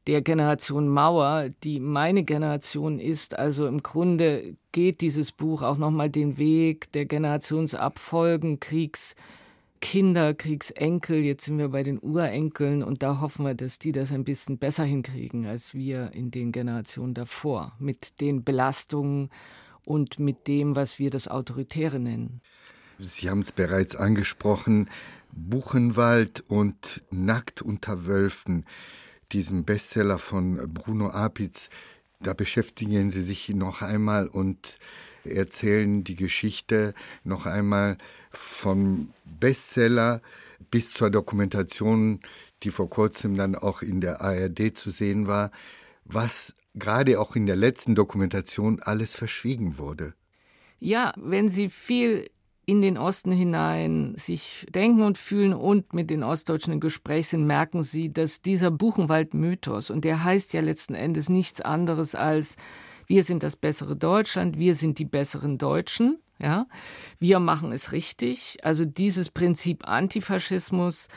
der 0.07 0.21
Generation 0.21 0.87
Mauer, 0.87 1.49
die 1.63 1.79
meine 1.79 2.23
Generation 2.23 2.99
ist. 2.99 3.37
Also 3.37 3.67
im 3.67 3.81
Grunde 3.81 4.55
geht 4.71 5.01
dieses 5.01 5.31
Buch 5.31 5.61
auch 5.61 5.77
nochmal 5.77 6.09
den 6.09 6.37
Weg 6.37 6.91
der 6.91 7.05
Generationsabfolgen, 7.05 8.59
Kriegskinder, 8.59 10.35
Kriegsenkel. 10.35 11.23
Jetzt 11.23 11.45
sind 11.45 11.57
wir 11.57 11.69
bei 11.69 11.81
den 11.81 11.99
Urenkeln 11.99 12.83
und 12.83 13.01
da 13.01 13.19
hoffen 13.19 13.45
wir, 13.45 13.55
dass 13.55 13.79
die 13.79 13.91
das 13.91 14.11
ein 14.11 14.23
bisschen 14.23 14.59
besser 14.59 14.83
hinkriegen 14.83 15.47
als 15.47 15.73
wir 15.73 16.11
in 16.13 16.29
den 16.29 16.51
Generationen 16.51 17.15
davor, 17.15 17.73
mit 17.79 18.21
den 18.21 18.43
Belastungen 18.43 19.29
und 19.85 20.19
mit 20.19 20.47
dem, 20.47 20.75
was 20.75 20.99
wir 20.99 21.09
das 21.09 21.27
Autoritäre 21.27 21.99
nennen. 21.99 22.41
Sie 22.99 23.29
haben 23.29 23.41
es 23.41 23.51
bereits 23.51 23.95
angesprochen, 23.95 24.89
Buchenwald 25.31 26.43
und 26.47 27.03
Nackt 27.11 27.61
unter 27.61 28.05
Wölfen, 28.05 28.65
diesem 29.31 29.65
Bestseller 29.65 30.17
von 30.17 30.73
Bruno 30.73 31.09
Apitz. 31.09 31.69
Da 32.21 32.33
beschäftigen 32.33 33.11
Sie 33.11 33.21
sich 33.21 33.49
noch 33.49 33.81
einmal 33.81 34.27
und 34.27 34.79
erzählen 35.25 36.03
die 36.03 36.15
Geschichte 36.15 36.93
noch 37.23 37.45
einmal 37.45 37.97
vom 38.31 39.13
Bestseller 39.25 40.21
bis 40.71 40.91
zur 40.91 41.09
Dokumentation, 41.09 42.21
die 42.63 42.71
vor 42.71 42.89
kurzem 42.89 43.35
dann 43.35 43.55
auch 43.55 43.81
in 43.81 44.01
der 44.01 44.21
ARD 44.21 44.77
zu 44.77 44.89
sehen 44.89 45.27
war, 45.27 45.51
was 46.05 46.55
gerade 46.75 47.19
auch 47.19 47.35
in 47.35 47.45
der 47.45 47.55
letzten 47.55 47.95
Dokumentation 47.95 48.79
alles 48.81 49.15
verschwiegen 49.15 49.77
wurde. 49.77 50.13
Ja, 50.79 51.13
wenn 51.17 51.49
Sie 51.49 51.69
viel 51.69 52.29
in 52.65 52.81
den 52.81 52.97
Osten 52.97 53.31
hinein 53.31 54.13
sich 54.17 54.65
denken 54.69 55.03
und 55.03 55.17
fühlen 55.17 55.53
und 55.53 55.93
mit 55.93 56.09
den 56.09 56.23
Ostdeutschen 56.23 56.73
im 56.73 56.79
Gespräch 56.79 57.27
sind, 57.29 57.45
merken 57.45 57.83
sie, 57.83 58.11
dass 58.11 58.41
dieser 58.41 58.71
Buchenwald-Mythos, 58.71 59.89
und 59.89 60.03
der 60.03 60.23
heißt 60.23 60.53
ja 60.53 60.61
letzten 60.61 60.95
Endes 60.95 61.29
nichts 61.29 61.61
anderes 61.61 62.15
als 62.15 62.57
wir 63.07 63.23
sind 63.23 63.43
das 63.43 63.55
bessere 63.55 63.95
Deutschland, 63.95 64.57
wir 64.57 64.73
sind 64.73 64.97
die 64.97 65.05
besseren 65.05 65.57
Deutschen, 65.57 66.17
ja, 66.39 66.65
wir 67.19 67.39
machen 67.39 67.71
es 67.71 67.91
richtig. 67.91 68.57
Also 68.63 68.83
dieses 68.83 69.29
Prinzip 69.29 69.87
Antifaschismus 69.87 71.07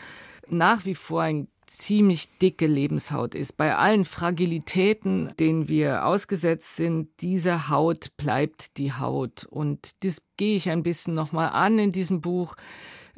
nach 0.48 0.84
wie 0.84 0.94
vor 0.94 1.22
ein 1.22 1.48
ziemlich 1.68 2.28
dicke 2.38 2.66
Lebenshaut 2.66 3.34
ist. 3.34 3.56
Bei 3.56 3.76
allen 3.76 4.04
Fragilitäten, 4.04 5.32
denen 5.38 5.68
wir 5.68 6.04
ausgesetzt 6.04 6.76
sind, 6.76 7.08
diese 7.20 7.68
Haut 7.68 8.16
bleibt 8.16 8.76
die 8.78 8.92
Haut. 8.92 9.46
Und 9.50 10.04
das 10.04 10.22
gehe 10.36 10.56
ich 10.56 10.70
ein 10.70 10.82
bisschen 10.82 11.14
nochmal 11.14 11.50
an 11.50 11.78
in 11.78 11.92
diesem 11.92 12.20
Buch 12.20 12.56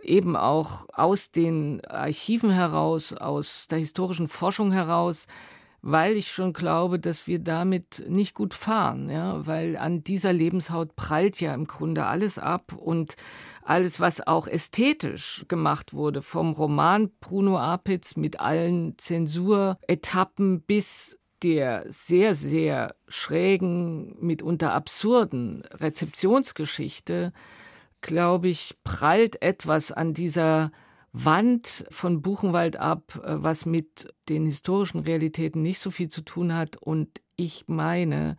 eben 0.03 0.37
auch 0.37 0.87
aus 0.93 1.31
den 1.31 1.85
Archiven 1.85 2.51
heraus, 2.51 3.13
aus 3.13 3.67
der 3.69 3.79
historischen 3.79 4.29
Forschung 4.29 4.73
heraus, 4.73 5.27
weil 5.83 6.17
ich 6.17 6.31
schon 6.31 6.53
glaube, 6.53 6.99
dass 6.99 7.27
wir 7.27 7.39
damit 7.39 8.05
nicht 8.09 8.35
gut 8.35 8.55
fahren, 8.55 9.09
ja, 9.09 9.47
weil 9.47 9.77
an 9.77 10.05
dieser 10.05 10.33
Lebenshaut 10.33 10.95
prallt 10.97 11.41
ja 11.41 11.55
im 11.55 11.67
Grunde 11.67 12.07
alles 12.07 12.39
ab 12.39 12.73
und 12.75 13.17
alles, 13.63 14.01
was 14.01 14.27
auch 14.27 14.47
ästhetisch 14.47 15.45
gemacht 15.49 15.95
wurde, 15.95 16.23
vom 16.23 16.53
Roman 16.53 17.11
Bruno 17.21 17.59
Apitz 17.59 18.17
mit 18.17 18.41
allen 18.41 18.99
Zensuretappen 18.99 20.63
bis 20.63 21.19
der 21.43 21.85
sehr, 21.89 22.35
sehr 22.35 22.95
schrägen, 23.09 24.17
mitunter 24.21 24.75
absurden 24.75 25.63
Rezeptionsgeschichte, 25.73 27.33
glaube 28.03 28.49
ich, 28.49 28.77
prallt 28.85 29.41
etwas 29.41 29.93
an 29.93 30.13
dieser 30.13 30.73
Wand 31.13 31.85
von 31.91 32.23
Buchenwald 32.23 32.77
ab, 32.77 33.21
äh, 33.25 33.35
was 33.43 33.67
mit 33.67 34.13
den 34.29 34.47
historischen 34.47 35.01
Realitäten 35.01 35.63
nicht 35.63 35.79
so 35.79 35.91
viel 35.91 36.09
zu 36.09 36.23
tun 36.23 36.55
hat. 36.55 36.77
Und 36.77 37.21
ich 37.37 37.65
meine, 37.67 38.37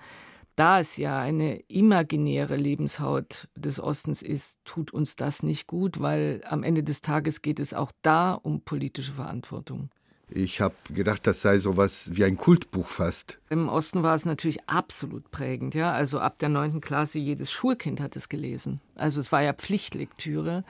da 0.55 0.79
es 0.79 0.97
ja 0.97 1.19
eine 1.19 1.59
imaginäre 1.67 2.55
Lebenshaut 2.55 3.47
des 3.55 3.79
Ostens 3.79 4.21
ist, 4.21 4.59
tut 4.63 4.91
uns 4.91 5.15
das 5.15 5.43
nicht 5.43 5.67
gut, 5.67 6.01
weil 6.01 6.41
am 6.45 6.63
Ende 6.63 6.83
des 6.83 7.01
Tages 7.01 7.41
geht 7.41 7.59
es 7.59 7.73
auch 7.73 7.91
da 8.01 8.33
um 8.33 8.61
politische 8.61 9.13
Verantwortung. 9.13 9.89
Ich 10.33 10.61
habe 10.61 10.75
gedacht, 10.93 11.27
das 11.27 11.41
sei 11.41 11.57
sowas 11.57 12.11
wie 12.13 12.23
ein 12.23 12.37
Kultbuch 12.37 12.87
fast. 12.87 13.39
Im 13.49 13.67
Osten 13.67 14.01
war 14.01 14.15
es 14.15 14.23
natürlich 14.25 14.69
absolut 14.69 15.29
prägend, 15.29 15.75
ja. 15.75 15.91
Also 15.91 16.19
ab 16.19 16.39
der 16.39 16.47
neunten 16.47 16.79
Klasse 16.79 17.19
jedes 17.19 17.51
Schulkind 17.51 17.99
hat 17.99 18.15
es 18.15 18.29
gelesen. 18.29 18.79
Also 18.95 19.19
es 19.19 19.33
war 19.33 19.43
ja 19.43 19.51
Pflichtlektüre. 19.51 20.63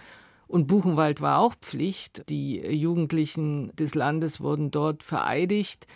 Und 0.52 0.68
Buchenwald 0.68 1.22
war 1.22 1.40
auch 1.40 1.56
Pflicht. 1.56 2.28
Die 2.28 2.58
Jugendlichen 2.58 3.74
des 3.78 3.96
Landes 3.96 4.42
wurden 4.42 4.70
dort 4.70 5.02
vereidigt, 5.02 5.88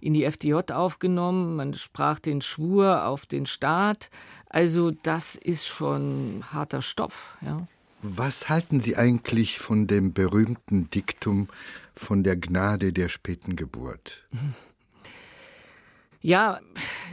in 0.00 0.14
die 0.14 0.22
FDJ 0.22 0.70
aufgenommen. 0.72 1.56
Man 1.56 1.74
sprach 1.74 2.20
den 2.20 2.40
Schwur 2.40 3.06
auf 3.06 3.26
den 3.26 3.44
Staat. 3.44 4.10
Also 4.48 4.92
das 4.92 5.34
ist 5.34 5.66
schon 5.66 6.44
harter 6.52 6.80
Stoff. 6.80 7.36
Ja. 7.40 7.66
Was 8.02 8.48
halten 8.48 8.78
Sie 8.78 8.96
eigentlich 8.96 9.58
von 9.58 9.88
dem 9.88 10.12
berühmten 10.12 10.88
Diktum 10.90 11.48
von 11.96 12.22
der 12.22 12.36
Gnade 12.36 12.92
der 12.92 13.08
späten 13.08 13.56
Geburt? 13.56 14.24
Ja, 16.26 16.58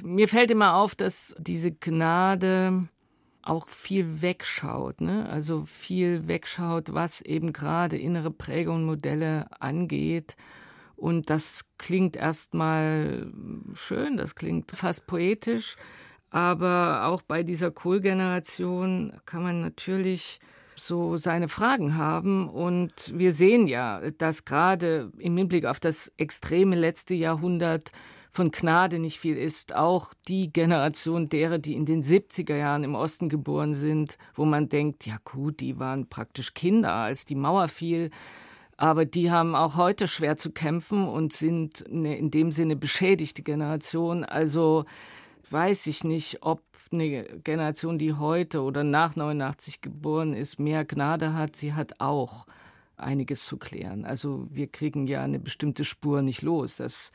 mir 0.03 0.29
fällt 0.29 0.51
immer 0.51 0.75
auf, 0.75 0.95
dass 0.95 1.35
diese 1.37 1.73
Gnade 1.73 2.87
auch 3.43 3.69
viel 3.69 4.21
wegschaut, 4.21 5.01
ne? 5.01 5.27
also 5.29 5.65
viel 5.65 6.27
wegschaut, 6.27 6.93
was 6.93 7.21
eben 7.21 7.53
gerade 7.53 7.97
innere 7.97 8.31
Prägung 8.31 8.75
und 8.77 8.85
Modelle 8.85 9.47
angeht 9.59 10.35
Und 10.95 11.29
das 11.31 11.65
klingt 11.77 12.15
erstmal 12.15 13.31
schön, 13.73 14.17
das 14.17 14.35
klingt 14.35 14.71
fast 14.71 15.07
poetisch. 15.07 15.75
Aber 16.29 17.07
auch 17.07 17.21
bei 17.23 17.43
dieser 17.43 17.71
Kohl-Generation 17.71 19.19
kann 19.25 19.43
man 19.43 19.61
natürlich 19.61 20.39
so 20.75 21.17
seine 21.17 21.49
Fragen 21.49 21.97
haben. 21.97 22.47
Und 22.47 23.17
wir 23.17 23.33
sehen 23.33 23.67
ja, 23.67 23.99
dass 24.11 24.45
gerade 24.45 25.11
im 25.17 25.35
Hinblick 25.37 25.65
auf 25.65 25.79
das 25.79 26.11
extreme 26.17 26.75
letzte 26.75 27.15
Jahrhundert 27.15 27.91
von 28.31 28.51
Gnade 28.51 28.97
nicht 28.97 29.19
viel 29.19 29.37
ist. 29.37 29.75
Auch 29.75 30.13
die 30.27 30.51
Generation 30.51 31.27
derer, 31.27 31.59
die 31.59 31.73
in 31.73 31.85
den 31.85 32.01
70er 32.01 32.55
Jahren 32.55 32.83
im 32.83 32.95
Osten 32.95 33.27
geboren 33.27 33.73
sind, 33.73 34.17
wo 34.35 34.45
man 34.45 34.69
denkt, 34.69 35.05
ja 35.05 35.17
gut, 35.23 35.59
die 35.59 35.79
waren 35.79 36.07
praktisch 36.07 36.53
Kinder, 36.53 36.93
als 36.93 37.25
die 37.25 37.35
Mauer 37.35 37.67
fiel. 37.67 38.09
Aber 38.77 39.05
die 39.05 39.29
haben 39.29 39.53
auch 39.53 39.75
heute 39.75 40.07
schwer 40.07 40.37
zu 40.37 40.51
kämpfen 40.51 41.07
und 41.07 41.33
sind 41.33 41.85
eine, 41.87 42.17
in 42.17 42.31
dem 42.31 42.51
Sinne 42.51 42.75
beschädigte 42.75 43.43
Generation. 43.43 44.23
Also 44.23 44.85
weiß 45.49 45.87
ich 45.87 46.03
nicht, 46.03 46.39
ob 46.41 46.61
eine 46.91 47.23
Generation, 47.43 47.99
die 47.99 48.13
heute 48.13 48.61
oder 48.61 48.83
nach 48.83 49.15
89 49.15 49.81
geboren 49.81 50.33
ist, 50.33 50.59
mehr 50.59 50.85
Gnade 50.85 51.33
hat. 51.33 51.55
Sie 51.55 51.73
hat 51.73 51.99
auch 51.99 52.45
einiges 52.97 53.45
zu 53.45 53.57
klären. 53.57 54.05
Also 54.05 54.47
wir 54.49 54.67
kriegen 54.67 55.07
ja 55.07 55.21
eine 55.21 55.39
bestimmte 55.39 55.83
Spur 55.83 56.21
nicht 56.21 56.41
los. 56.41 56.77
Das 56.77 57.11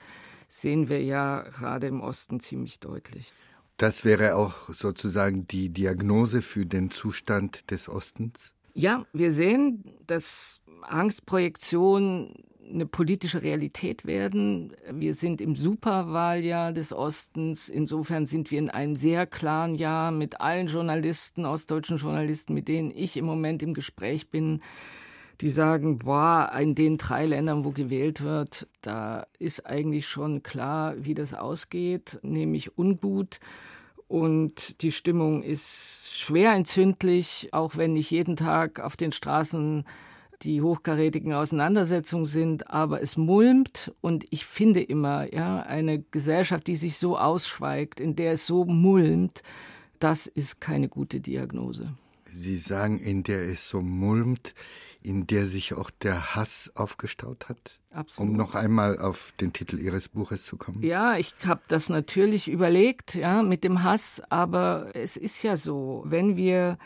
sehen 0.49 0.88
wir 0.88 1.03
ja 1.03 1.43
gerade 1.43 1.87
im 1.87 2.00
Osten 2.00 2.41
ziemlich 2.41 2.81
deutlich. 2.81 3.33
Das 3.76 4.05
wäre 4.05 4.37
auch 4.37 4.71
sozusagen 4.73 5.47
die 5.47 5.69
Diagnose 5.69 6.41
für 6.41 6.65
den 6.65 6.91
Zustand 6.91 7.71
des 7.71 7.88
Ostens? 7.88 8.55
Ja, 8.73 9.05
wir 9.12 9.33
sehen, 9.33 9.85
dass 10.07 10.62
Angstprojektion 10.83 12.35
eine 12.69 12.87
politische 12.87 13.43
Realität 13.43 14.07
werden. 14.07 14.75
Wir 14.91 15.15
sind 15.15 15.41
im 15.41 15.55
Superwahljahr 15.55 16.73
des 16.73 16.93
Ostens. 16.93 17.69
Insofern 17.69 18.26
sind 18.26 18.50
wir 18.50 18.59
in 18.59 18.71
einem 18.71 18.97
sehr 18.97 19.26
klaren 19.26 19.75
Jahr 19.75 20.11
mit 20.11 20.41
allen 20.41 20.67
Journalisten, 20.67 21.47
ostdeutschen 21.47 21.99
Journalisten, 21.99 22.55
mit 22.55 22.69
denen 22.69 22.91
ich 22.91 23.17
im 23.17 23.25
Moment 23.25 23.62
im 23.62 23.75
Gespräch 23.75 24.31
bin, 24.31 24.62
die 25.40 25.50
sagen, 25.50 25.99
boah, 25.99 26.50
in 26.59 26.75
den 26.75 26.97
drei 26.97 27.26
Ländern, 27.26 27.64
wo 27.64 27.71
gewählt 27.71 28.23
wird, 28.23 28.66
da 28.81 29.26
ist 29.38 29.66
eigentlich 29.66 30.07
schon 30.07 30.43
klar, 30.43 30.95
wie 30.99 31.14
das 31.14 31.35
ausgeht, 31.35 32.19
nämlich 32.23 32.78
ungut. 32.78 33.40
Und 34.09 34.83
die 34.83 34.93
Stimmung 34.93 35.43
ist 35.43 36.16
schwer 36.16 36.52
entzündlich, 36.52 37.49
auch 37.52 37.76
wenn 37.76 37.95
nicht 37.95 38.11
jeden 38.11 38.37
Tag 38.37 38.81
auf 38.81 38.97
den 38.97 39.12
Straßen 39.12 39.85
die 40.43 40.61
hochkarätigen 40.61 41.33
Auseinandersetzungen 41.33 42.26
sind, 42.26 42.71
aber 42.71 43.02
es 43.02 43.16
mulmt 43.16 43.93
und 44.00 44.25
ich 44.31 44.45
finde 44.45 44.83
immer, 44.83 45.33
ja, 45.33 45.61
eine 45.61 46.02
Gesellschaft, 46.11 46.66
die 46.66 46.76
sich 46.76 46.99
so 46.99 47.19
ausschweigt, 47.19 48.00
in 48.00 48.16
der 48.16 48.33
es 48.33 48.47
so 48.47 48.64
mulmt, 48.64 49.43
das 49.99 50.26
ist 50.26 50.61
keine 50.61 50.88
gute 50.88 51.21
Diagnose. 51.21 51.95
Sie 52.28 52.57
sagen, 52.57 53.00
in 53.00 53.23
der 53.23 53.49
es 53.49 53.69
so 53.69 53.81
mulmt, 53.81 54.55
in 55.07 55.27
der 55.27 55.47
sich 55.47 55.75
auch 55.75 55.91
der 55.91 56.35
Hass 56.35 56.73
aufgestaut 56.75 57.49
hat? 57.49 57.79
Absolut. 57.91 58.31
Um 58.31 58.37
noch 58.37 58.55
einmal 58.55 58.99
auf 58.99 59.33
den 59.41 59.53
Titel 59.53 59.79
Ihres 59.79 60.09
Buches 60.09 60.45
zu 60.45 60.57
kommen. 60.57 60.83
Ja, 60.83 61.17
ich 61.17 61.35
habe 61.47 61.63
das 61.69 61.89
natürlich 61.89 62.49
überlegt, 62.49 63.15
ja, 63.15 63.43
mit 63.43 63.63
dem 63.63 63.83
Hass, 63.85 64.21
aber 64.29 64.91
es 64.95 65.17
ist 65.17 65.43
ja 65.43 65.57
so, 65.57 66.03
wenn 66.07 66.37
wir 66.37 66.77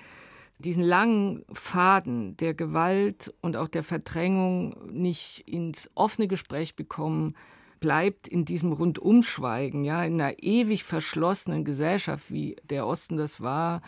diesen 0.59 0.85
langen 0.85 1.45
Faden 1.53 2.37
der 2.37 2.53
Gewalt 2.53 3.33
und 3.41 3.57
auch 3.57 3.69
der 3.69 3.83
Verdrängung 3.83 4.77
nicht 4.93 5.49
ins 5.49 5.91
offene 5.95 6.29
Gespräch 6.29 6.77
bekommen, 6.77 7.35
bleibt 7.81 8.29
in 8.29 8.45
diesem 8.45 8.73
Rundumschweigen, 8.73 9.85
ja, 9.85 10.05
in 10.05 10.21
einer 10.21 10.43
ewig 10.43 10.85
verschlossenen 10.85 11.65
Gesellschaft, 11.65 12.31
wie 12.31 12.57
der 12.65 12.87
Osten 12.87 13.17
das 13.17 13.41
war. 13.41 13.81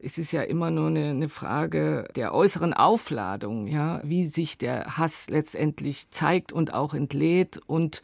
Es 0.00 0.16
ist 0.16 0.30
ja 0.32 0.42
immer 0.42 0.70
nur 0.70 0.86
eine, 0.86 1.10
eine 1.10 1.28
Frage 1.28 2.06
der 2.14 2.32
äußeren 2.32 2.72
Aufladung, 2.72 3.66
ja, 3.66 4.00
wie 4.04 4.26
sich 4.26 4.56
der 4.56 4.96
Hass 4.96 5.28
letztendlich 5.28 6.10
zeigt 6.10 6.52
und 6.52 6.72
auch 6.72 6.94
entlädt 6.94 7.58
und 7.66 8.02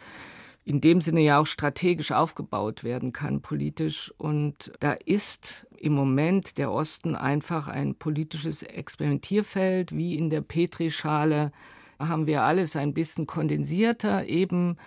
in 0.64 0.80
dem 0.80 1.00
Sinne 1.00 1.20
ja 1.20 1.38
auch 1.38 1.46
strategisch 1.46 2.10
aufgebaut 2.10 2.84
werden 2.84 3.12
kann, 3.12 3.42
politisch. 3.42 4.12
Und 4.16 4.72
da 4.80 4.92
ist 4.92 5.66
im 5.78 5.92
Moment 5.92 6.58
der 6.58 6.72
Osten 6.72 7.14
einfach 7.14 7.68
ein 7.68 7.94
politisches 7.94 8.62
Experimentierfeld, 8.62 9.94
wie 9.94 10.16
in 10.16 10.30
der 10.30 10.40
Petrischale 10.40 11.52
haben 11.98 12.26
wir 12.26 12.42
alles 12.42 12.76
ein 12.76 12.94
bisschen 12.94 13.26
kondensierter, 13.26 14.26
eben 14.26 14.78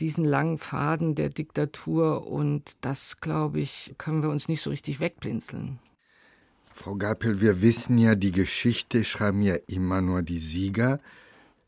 diesen 0.00 0.24
langen 0.24 0.56
Faden 0.56 1.14
der 1.14 1.30
Diktatur. 1.30 2.26
Und 2.28 2.76
das, 2.80 3.20
glaube 3.20 3.60
ich, 3.60 3.94
können 3.98 4.22
wir 4.22 4.30
uns 4.30 4.48
nicht 4.48 4.62
so 4.62 4.70
richtig 4.70 5.00
wegblinzeln. 5.00 5.80
Frau 6.78 6.94
Gapel, 6.94 7.40
wir 7.40 7.60
wissen 7.60 7.98
ja, 7.98 8.14
die 8.14 8.30
Geschichte 8.30 9.02
schreiben 9.02 9.42
ja 9.42 9.56
immer 9.66 10.00
nur 10.00 10.22
die 10.22 10.38
Sieger. 10.38 11.00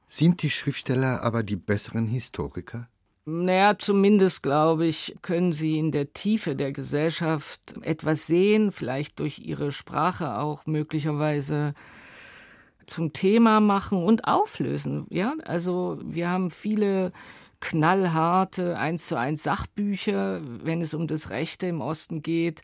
Sind 0.06 0.40
die 0.44 0.50
Schriftsteller 0.50 1.24
aber 1.24 1.42
die 1.42 1.56
besseren 1.56 2.06
Historiker? 2.06 2.88
Naja, 3.24 3.76
zumindest 3.76 4.44
glaube 4.44 4.86
ich, 4.86 5.16
können 5.20 5.52
sie 5.52 5.80
in 5.80 5.90
der 5.90 6.12
Tiefe 6.12 6.54
der 6.54 6.70
Gesellschaft 6.70 7.60
etwas 7.82 8.28
sehen, 8.28 8.70
vielleicht 8.70 9.18
durch 9.18 9.40
ihre 9.40 9.72
Sprache 9.72 10.38
auch 10.38 10.66
möglicherweise 10.66 11.74
zum 12.86 13.12
Thema 13.12 13.58
machen 13.58 14.04
und 14.04 14.28
auflösen. 14.28 15.08
Ja, 15.10 15.34
also 15.44 15.98
wir 16.04 16.28
haben 16.28 16.50
viele 16.50 17.10
knallharte 17.58 18.78
eins 18.78 19.08
zu 19.08 19.18
eins 19.18 19.42
Sachbücher, 19.42 20.40
wenn 20.62 20.80
es 20.80 20.94
um 20.94 21.08
das 21.08 21.30
Rechte 21.30 21.66
im 21.66 21.80
Osten 21.80 22.22
geht. 22.22 22.62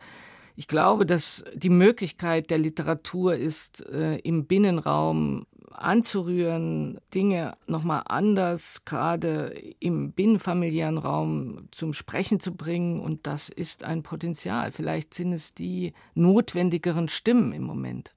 Ich 0.56 0.68
glaube, 0.68 1.04
dass 1.04 1.44
die 1.54 1.68
Möglichkeit 1.68 2.50
der 2.50 2.58
Literatur 2.58 3.36
ist, 3.36 3.86
äh, 3.86 4.16
im 4.16 4.46
Binnenraum 4.46 5.46
anzurühren, 5.70 6.98
Dinge 7.14 7.56
nochmal 7.66 8.02
anders, 8.06 8.84
gerade 8.86 9.48
im 9.78 10.12
binnenfamiliären 10.12 10.96
Raum 10.96 11.68
zum 11.70 11.92
Sprechen 11.92 12.40
zu 12.40 12.54
bringen. 12.54 13.00
Und 13.00 13.26
das 13.26 13.50
ist 13.50 13.84
ein 13.84 14.02
Potenzial. 14.02 14.72
Vielleicht 14.72 15.12
sind 15.12 15.34
es 15.34 15.54
die 15.54 15.92
notwendigeren 16.14 17.08
Stimmen 17.08 17.52
im 17.52 17.62
Moment. 17.62 18.14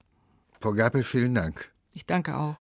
Frau 0.60 0.72
Gabel, 0.72 1.04
vielen 1.04 1.34
Dank. 1.34 1.70
Ich 1.92 2.06
danke 2.06 2.36
auch. 2.36 2.56